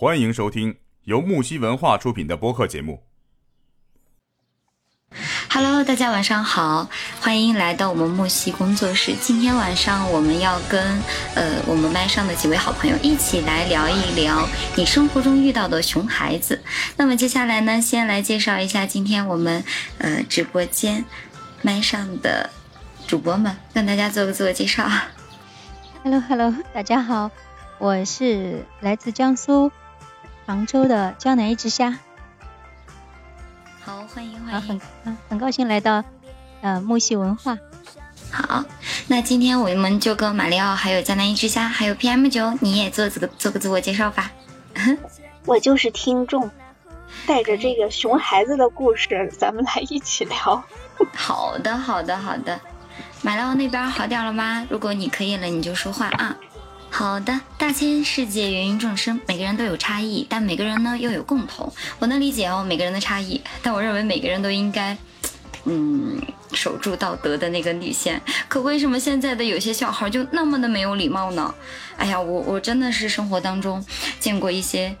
[0.00, 3.02] 欢迎收听由木西文化出品的播客节目。
[5.50, 6.88] Hello，大家晚上好，
[7.20, 9.14] 欢迎来到我们木西工作室。
[9.20, 10.82] 今天晚上我们要跟
[11.34, 16.62] 呃我们班上的几位好朋友一起来聊一聊你生活中遇到的熊孩子。
[16.96, 19.62] 那么接下来呢，先来介绍一下今天我们
[19.98, 21.04] 呃直播间
[21.60, 22.48] 麦上的
[23.06, 24.88] 主播们，跟大家做个自我介绍。
[26.02, 27.30] Hello，Hello，大家好，
[27.78, 29.70] 我是来自江苏
[30.50, 31.96] 杭州的江南一只虾。
[33.84, 36.02] 好，欢迎欢迎，很很高兴来到
[36.60, 37.56] 呃木系文化。
[38.32, 38.64] 好，
[39.06, 44.32] 那今天我们就跟马里奥、还有江南一只虾、还有 PM 九，你也做这个做个自我介绍吧。
[45.46, 46.50] 我就是听众，
[47.28, 50.64] 带着这个熊孩子的故事，咱们来一起聊。
[51.14, 52.58] 好的，好的，好的。
[53.22, 54.66] 马里奥那边好点了吗？
[54.68, 56.36] 如果你可以了，你就说话啊。
[56.92, 61.72] 好的，大千世界芸芸众生，每个人都有差异，但每个人呢又有共同。
[61.98, 64.96] 我能理解哦，每个人的差异，但我认为每个人都应该，
[65.64, 66.20] 嗯，
[66.52, 68.20] 守住道德的那个底线。
[68.48, 71.54] 可为什么现在的有些小孩就那么的没有礼貌呢？
[71.96, 73.82] 哎呀，我我真的是生活当中
[74.18, 74.94] 见过一些，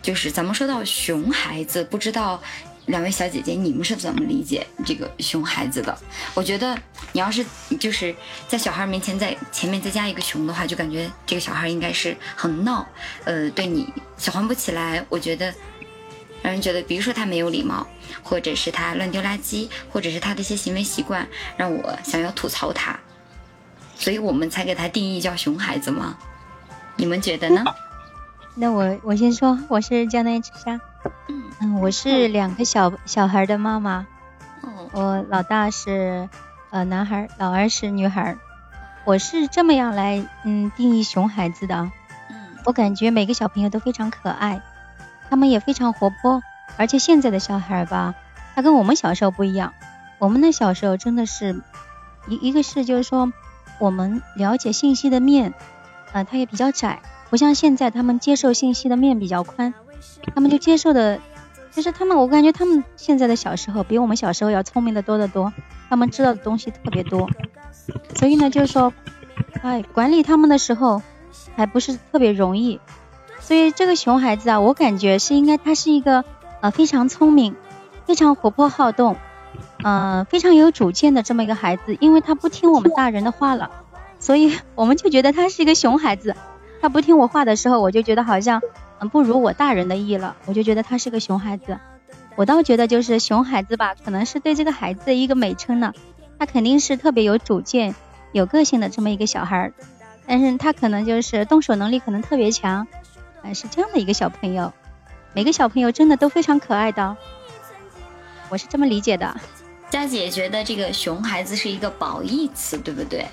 [0.00, 2.40] 就是咱们说到熊孩子，不知道。
[2.86, 5.96] 两位小姐姐，你们是怎么理解这个熊孩子的？
[6.34, 6.76] 我觉得
[7.12, 7.44] 你要是
[7.80, 8.14] 就是
[8.46, 12.86] 在小孩面前在前面再加一个熊的话，就感觉这个小孩应该是很闹，
[13.24, 15.04] 呃，对你喜欢不起来。
[15.08, 15.52] 我觉得
[16.42, 17.86] 让人觉得，比如说他没有礼貌，
[18.22, 21.26] 或者是他乱丢垃圾，或者是他的一些行为习惯
[21.56, 22.98] 让我想要吐槽他，
[23.96, 26.18] 所以我们才给他定义叫熊孩子吗？
[26.96, 27.64] 你们觉得呢？
[28.54, 30.78] 那我我先说，我是江南一只虾。
[31.60, 34.06] 嗯，我是两个小小孩的妈妈。
[34.92, 36.28] 我老大是
[36.70, 38.36] 呃男孩，老二是女孩。
[39.04, 41.90] 我是这么样来嗯定义熊孩子的。
[42.30, 44.62] 嗯，我感觉每个小朋友都非常可爱，
[45.28, 46.42] 他们也非常活泼。
[46.76, 48.14] 而且现在的小孩吧，
[48.54, 49.72] 他跟我们小时候不一样。
[50.18, 51.60] 我们的小时候真的是
[52.28, 53.32] 一一个是就是说
[53.78, 55.54] 我们了解信息的面
[56.12, 59.74] 啊，它也比较窄，不像现在他们接受信息的面比较宽。
[60.34, 61.20] 他们就接受的，
[61.74, 65.52] 就是他们，我感觉他们现在的小时候比我们小时候要聪明的多得多，
[65.88, 67.28] 他们知道的东西特别多，
[68.14, 68.92] 所以呢，就是说，
[69.60, 71.02] 哎，管理他们的时候
[71.56, 72.80] 还不是特别容易，
[73.40, 76.24] 所以这个熊孩子啊，我感觉是应该他是一个
[76.60, 77.56] 呃非常聪明、
[78.06, 79.16] 非常活泼好动，
[79.82, 83.70] 嗯，非常有主见的这么一个孩子，因为他不听我们大人的话了，
[84.20, 86.36] 所以 我们就觉得他是一个熊孩子，
[86.84, 88.60] 他不听我话的时候，我就觉得好像。
[88.98, 91.78] 嗯，不如我大人的意了，我就觉得他是个熊孩子。
[92.36, 95.94] 我倒觉得就是熊孩子吧，可能是对这个孩子的一个美称呢。
[96.38, 97.94] 他肯定是特别有主见、
[98.32, 99.72] 有个性的这么一个小孩儿，
[100.26, 102.86] 但是他可能就是动手能力可能特别强，
[103.42, 104.70] 嗯，是这样的一个小朋友。
[105.32, 107.16] 每个小朋友真的都非常可爱的，
[108.50, 109.34] 我是这么理解的。
[109.88, 113.24] 佳姐觉得这个熊孩子是一个褒义词，对不对？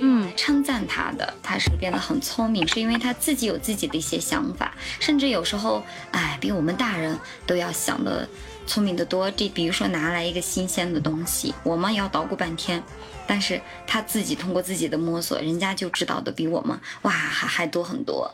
[0.00, 5.82] 嗯，称赞他的，他是变得很聪明，是因为他自己有自己的一些想法，甚至有时候，
[6.12, 8.28] 哎，比我们大人都要想的
[8.66, 9.30] 聪明的多。
[9.30, 12.82] 这比如说拿来一个新鲜的东西，我们要捣鼓半天，
[13.26, 18.30] 但是他自己通过自己的摸索，人家就知道的比我们哇还还多很多。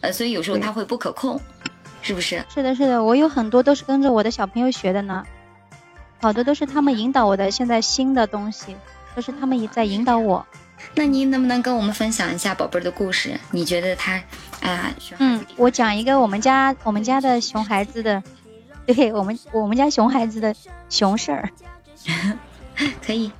[0.00, 1.40] 呃，所以有时候他会不可控，
[2.02, 2.44] 是不是？
[2.52, 5.24] 是的，是的，我有很多都是跟着我的小朋友学的呢，
[6.20, 8.74] 好多都是他们引导我的，现在新的东西
[9.14, 10.44] 都是他们也在引导我。
[10.94, 13.38] 那您能不能跟我们分享一下宝贝儿的故事？
[13.50, 14.14] 你觉得他，
[14.60, 18.22] 啊，嗯，我讲一个我们家我们家的熊孩子的，
[18.86, 20.54] 对我们我们家熊孩子的
[20.88, 21.50] 熊事儿，
[23.04, 23.32] 可以。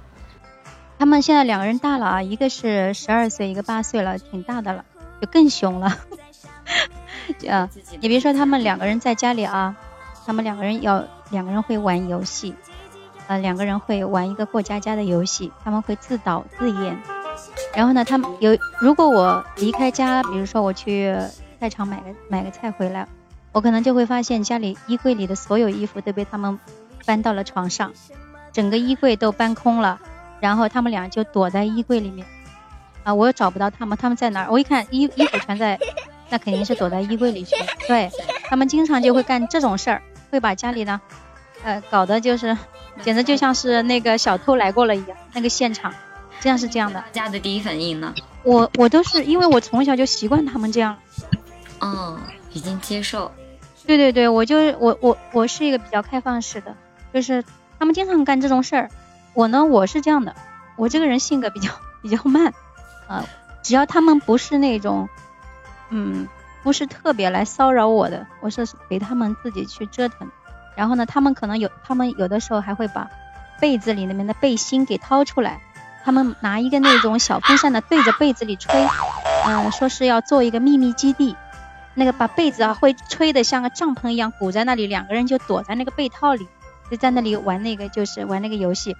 [0.98, 4.84] 他们现在两个人大了啊，一个是十二岁，一个八岁了，挺大的了，
[5.20, 5.98] 就更熊了。
[7.48, 7.68] 啊，
[8.00, 9.76] 你别说他们两个人在家里啊，
[10.24, 12.54] 他们两个人要两个人会玩游戏，
[13.26, 16.98] 呃，两个人会玩一个过家家的游戏，他们会自导自演。
[17.74, 21.14] 然后呢，他们有如果我离开家，比如说我去
[21.60, 23.06] 菜场买个买个菜回来，
[23.52, 26.58] 我可能就会发现家里衣柜里的所有衣服都被他们
[27.04, 27.92] 搬到了床上，
[28.52, 29.98] 整个衣柜都搬空了，
[30.40, 32.26] 然后他们俩就躲在衣柜里面，
[33.02, 34.50] 啊，我又找不到他们，他们在哪儿？
[34.50, 35.78] 我一看衣衣服全在，
[36.30, 37.66] 那肯定是躲在衣柜里去了。
[37.88, 38.10] 对
[38.48, 41.00] 他们经常就会干这种事儿，会把家里呢，
[41.64, 42.56] 呃，搞得就是
[43.02, 45.92] 简直就像是那个小偷来过了一样，那个现场。
[46.44, 48.14] 这样是这样的，大家的第一反应呢？
[48.42, 50.98] 我我都是因为我从小就习惯他们这样，
[51.80, 52.18] 哦，
[52.52, 53.32] 已经接受。
[53.86, 56.76] 对对对，我就是我我我是一个比较开放式的，
[57.14, 57.42] 就是
[57.78, 58.90] 他们经常干这种事儿，
[59.32, 60.36] 我呢我是这样的，
[60.76, 61.70] 我这个人性格比较
[62.02, 62.52] 比较慢，
[63.08, 63.24] 啊，
[63.62, 65.08] 只要他们不是那种，
[65.88, 66.28] 嗯，
[66.62, 70.28] 不是特别来骚扰我的，我是给他们自己去折腾。
[70.76, 73.10] 然后呢，他们可能有，他们有的时候还会把
[73.58, 75.62] 被子里面的背心给掏出来，
[76.04, 78.86] 他们拿一个那种小风扇的对着被子里吹，
[79.46, 81.34] 嗯，说是要做一个秘密基地。
[81.96, 86.48] 那个把被子啊会吹得像个帐篷一样鼓在那里，两个人就躲在那个被套里，
[86.90, 88.96] 就在那里玩那个就是玩那个游戏，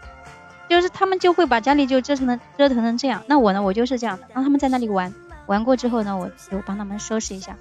[0.69, 3.23] 就是他们就会把家里就折腾的折腾成这样。
[3.27, 5.13] 那我呢，我就是这样的，让他们在那里玩，
[5.47, 7.57] 玩过之后呢，我就帮他们收拾一下。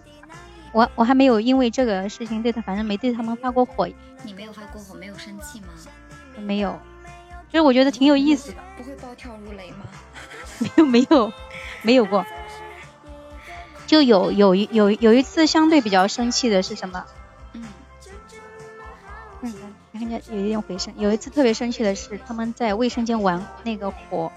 [0.71, 3.87] 我我还没有因为这个事情对他，反正没对他们发过火。
[4.23, 5.67] 你没有发过火，没有生气吗？
[6.37, 6.79] 没有，
[7.53, 8.57] 就是我觉得挺有意思的。
[8.75, 9.85] 不会暴跳如雷吗？
[10.59, 11.33] 没有没有
[11.83, 12.25] 没有过。
[13.85, 17.05] 就有有一有有一次相对比较生气的是什么？
[17.53, 17.63] 嗯，
[19.41, 19.53] 嗯，
[19.93, 20.91] 看见有一点回声。
[20.97, 24.31] 有一次特别生气的是他们在卫生间玩那个火，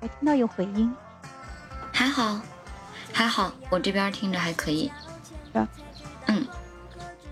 [0.00, 0.90] 我听到有回音。
[1.92, 2.40] 还好
[3.12, 4.90] 还好，我这边听着还可以。
[6.26, 6.46] 嗯，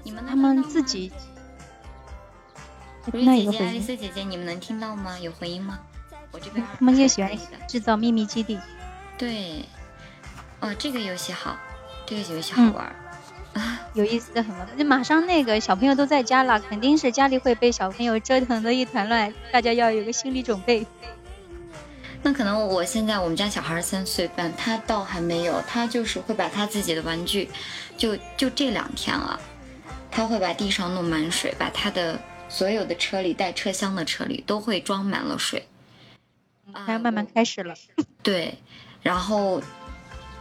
[0.02, 1.10] 你们他们自己。
[3.12, 5.18] 姐姐、爱丽丝姐姐，你们能听到吗？
[5.18, 5.78] 有回音吗？
[6.32, 6.64] 我这边。
[6.78, 7.30] 他们就喜欢
[7.68, 8.58] 制造秘密基地。
[9.16, 9.64] 对。
[10.60, 11.56] 哦，这个游戏好，
[12.06, 12.86] 这个游戏好玩
[13.52, 14.66] 啊， 有意思的很了。
[14.76, 20.86] 就马上那个小朋友都在家了，肯定是家里会被小朋友折腾的一团乱，大家要有个心理准备。
[22.22, 27.48] 那可能我现在我们家小孩三岁半，他倒还没有，他就是会把他自己的玩具，
[27.96, 29.38] 就就这两天了，
[30.10, 32.18] 他会把地上弄满水，把他的
[32.48, 35.66] 所有的车里带车厢的车里都会装满了水。
[36.74, 37.74] 他要慢慢开始了。
[38.22, 38.58] 对，
[39.02, 39.62] 然后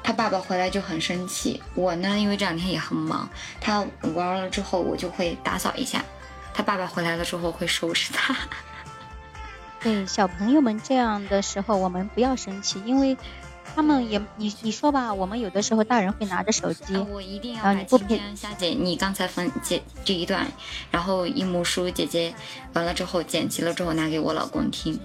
[0.04, 3.30] 他爸爸回来就很生气，我呢因为这两天也很忙，
[3.62, 3.86] 他
[4.16, 6.04] 玩了之后我就会打扫一下，
[6.54, 8.36] 他爸爸回来了之后会收拾他。
[9.82, 13.16] 对小朋友们这样的时候，我们不要生气，因为
[13.74, 20.46] 他们也你你说吧，我们有的时候大人会拿着手机，我一定要把今天夏姐你刚才分解这一段，
[20.92, 22.34] 然后一木叔姐姐
[22.74, 25.00] 完了之后剪辑了之后拿给我老公听，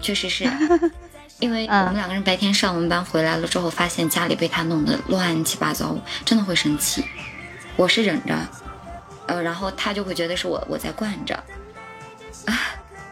[0.00, 0.44] 确实是
[1.40, 7.04] 因为我们两个人白天上完班回来了之后，发现家里被他弄得乱七八糟，真的会生气。
[7.76, 8.34] 我是忍着，
[9.26, 11.42] 呃，然后他就会觉得是我我在惯着。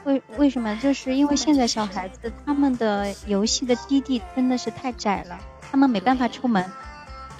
[0.04, 0.74] 为为什么？
[0.82, 5.38] 就是因为现在小孩子他们的游戏的基地真的是太窄了，
[5.70, 6.64] 他们没办法出门，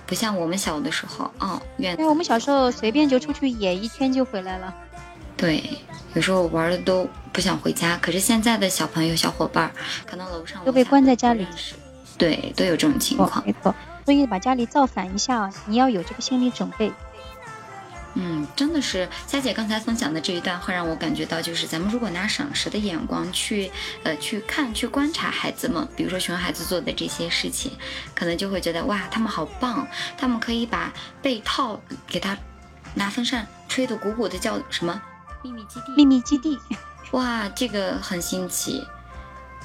[0.06, 4.74] 不像我们小的时候，哦，因为我们小时候随便就出去野一圈就回来了。
[5.36, 5.62] 对，
[6.14, 7.98] 有时候玩的都不想回家。
[8.00, 9.70] 可是现在的小朋友、小伙伴，
[10.06, 11.46] 可能楼上都被关在家里，
[12.16, 13.42] 对，都有这种情况。
[13.44, 13.74] 没错，
[14.04, 16.92] 所以把家里造反一下，你要有这个心理准备。
[18.16, 23.72] 嗯，真的是佳姐刚才分享的这一段，会让我感觉到，就是咱们如果拿赏识的眼光去，
[24.04, 27.72] 呃，去看、去观察孩子们，比如说熊孩子做的这些事情，
[28.14, 32.38] 可能就会觉得哇，他们好棒，他们可以把被套给他
[32.94, 35.02] 拿风扇吹得鼓鼓的，叫什么
[35.42, 35.92] 秘密基地？
[35.96, 36.58] 秘密基地，
[37.10, 38.86] 哇，这个很新奇。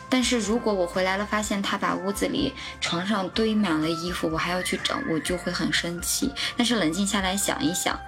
[0.09, 2.51] 但是如果我回来了，发现他把屋子里
[2.81, 6.33] 床上堆满了衣服，我还要去找，我就会很生气。
[6.57, 7.99] 但是冷静下来想一想。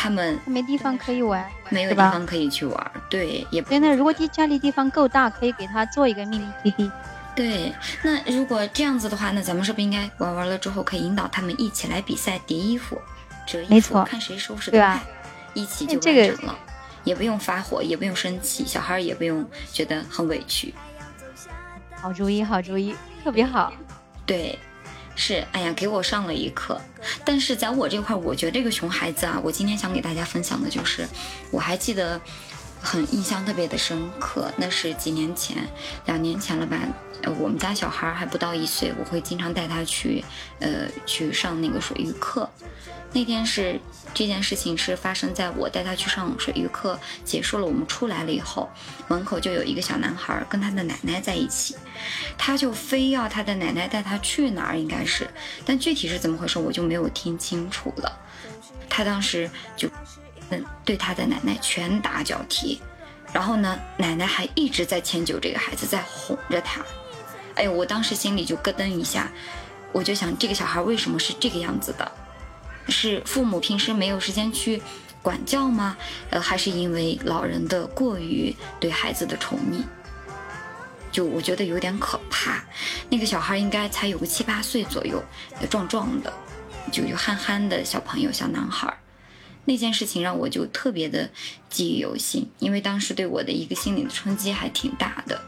[0.00, 3.96] 他们没地方可以玩，没有地方可以去玩，对，也真的。
[3.96, 6.88] 如果家里地方够大，可以给他做一个秘密基地。
[7.34, 7.74] 对，
[8.04, 12.96] 那如果这样子的话，那咱们是不是应该玩完了之后，可以引导他们一起来比赛叠衣服、
[13.44, 15.00] 折衣服，看谁收拾的快，
[15.52, 16.56] 一起就完成了，
[17.02, 20.72] 也不用发火，也不用生气，小孩也不用觉得很委屈。
[21.96, 22.94] 好主意，好主意，
[23.24, 23.72] 特别好。
[24.24, 24.56] 对。
[25.20, 26.80] 是，哎呀，给我上了一课。
[27.24, 31.06] 但是在我这块，我觉得这个熊孩子啊，我今天想给大家分享的就是，
[31.50, 32.20] 我还记得
[32.80, 34.48] 很印象特别的深刻。
[34.56, 35.56] 那是几年前，
[36.06, 36.78] 两年前了吧？
[37.40, 40.24] 我们家小孩还不到一岁，我会经常带他去，
[40.60, 42.48] 呃，去上那个水域课。
[43.12, 43.80] 那天是
[44.12, 48.68] 这件事情是发生在我带他去上水域课结束了，我们出来了以后，
[49.08, 51.74] 门口就有一个小男孩跟他的奶奶在一起，
[52.36, 55.28] 他就非要他的奶奶带他去哪儿，应该是，
[55.64, 58.12] 但具体是怎么回事我就没有听清楚了。
[58.90, 59.88] 他当时就
[60.50, 62.78] 嗯对他的奶奶拳打脚踢，
[63.32, 66.84] 然后呢，奶奶还一直在迁就这个孩子，在哄着他。
[67.54, 69.30] 哎呦，我当时心里就咯噔一下，
[69.92, 72.12] 我就想这个小孩为什么是这个样子的？
[72.88, 74.82] 是父母平时没有时间去
[75.22, 75.96] 管教吗？
[76.30, 79.82] 呃，还是因为老人的过于对孩子的宠溺？
[81.12, 82.64] 就我觉得有点可怕。
[83.08, 85.22] 那个小孩应该才有个七八岁左右，
[85.68, 86.32] 壮壮的，
[86.90, 88.92] 就有憨憨的小朋友，小男孩。
[89.64, 91.28] 那件事情让我就特别的
[91.68, 95.40] 记忆犹新，因为当时对我的一个心理的冲击还挺大的。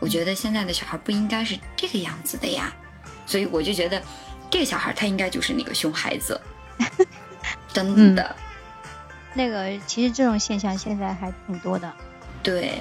[0.00, 2.74] 我觉得现在的小孩不应该是这个样子的呀，
[3.26, 4.02] 所以我就觉得。
[4.50, 6.38] 这个小孩他应该就是那个熊孩子，
[7.72, 8.36] 真的。
[9.34, 11.90] 那个其实这种现象现在还挺多的。
[12.42, 12.80] 对，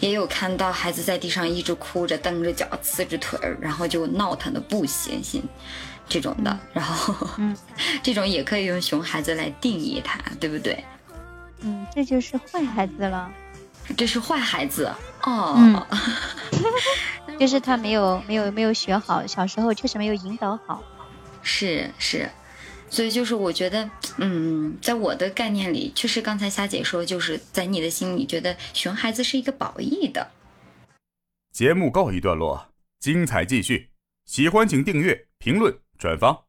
[0.00, 5.42] 也有看到孩子在地上一直哭着、蹬着脚、呲着腿儿，然后就闹腾的不行行，
[6.08, 6.58] 这种的。
[6.72, 7.56] 然后，嗯，
[8.02, 10.82] 这种也可以用熊孩子来定义他，对不对？
[11.60, 13.30] 嗯，这就是坏孩子了。
[13.96, 14.90] 这是坏孩子
[15.22, 15.86] 哦。
[17.38, 20.82] 就是他没有没有没有学好，小时候确实没有引导好。
[21.42, 22.28] 是是，
[22.90, 30.30] 所以就是我觉得，嗯，在我的概念里，确实刚才霞姐说，就是在你的心里觉得熊孩子是一个褒义的。
[31.52, 33.90] 节目告一段落，精彩继续，
[34.24, 36.47] 喜欢请订阅、评论、转发。